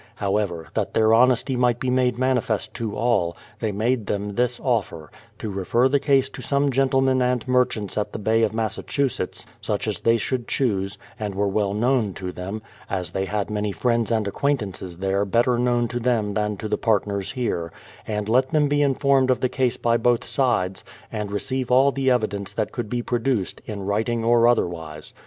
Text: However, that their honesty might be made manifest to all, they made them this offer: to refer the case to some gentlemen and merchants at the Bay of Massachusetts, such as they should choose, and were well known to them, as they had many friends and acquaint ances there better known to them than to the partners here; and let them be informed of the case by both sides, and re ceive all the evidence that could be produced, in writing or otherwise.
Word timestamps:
However, 0.15 0.69
that 0.73 0.95
their 0.95 1.13
honesty 1.13 1.55
might 1.55 1.79
be 1.79 1.91
made 1.91 2.17
manifest 2.17 2.73
to 2.73 2.95
all, 2.95 3.37
they 3.59 3.71
made 3.71 4.07
them 4.07 4.33
this 4.33 4.59
offer: 4.59 5.11
to 5.37 5.51
refer 5.51 5.87
the 5.87 5.99
case 5.99 6.27
to 6.29 6.41
some 6.41 6.71
gentlemen 6.71 7.21
and 7.21 7.47
merchants 7.47 7.95
at 7.99 8.11
the 8.11 8.17
Bay 8.17 8.41
of 8.41 8.51
Massachusetts, 8.51 9.45
such 9.61 9.87
as 9.87 9.99
they 9.99 10.17
should 10.17 10.47
choose, 10.47 10.97
and 11.19 11.35
were 11.35 11.47
well 11.47 11.75
known 11.75 12.15
to 12.15 12.31
them, 12.31 12.63
as 12.89 13.11
they 13.11 13.25
had 13.25 13.51
many 13.51 13.71
friends 13.71 14.09
and 14.09 14.27
acquaint 14.27 14.61
ances 14.61 14.97
there 14.97 15.23
better 15.23 15.59
known 15.59 15.87
to 15.89 15.99
them 15.99 16.33
than 16.33 16.57
to 16.57 16.67
the 16.67 16.79
partners 16.79 17.33
here; 17.33 17.71
and 18.07 18.27
let 18.27 18.49
them 18.49 18.67
be 18.67 18.81
informed 18.81 19.29
of 19.29 19.39
the 19.41 19.49
case 19.49 19.77
by 19.77 19.97
both 19.97 20.25
sides, 20.25 20.83
and 21.11 21.29
re 21.31 21.37
ceive 21.39 21.69
all 21.69 21.91
the 21.91 22.09
evidence 22.09 22.55
that 22.55 22.71
could 22.71 22.89
be 22.89 23.03
produced, 23.03 23.61
in 23.67 23.85
writing 23.85 24.23
or 24.23 24.47
otherwise. 24.47 25.13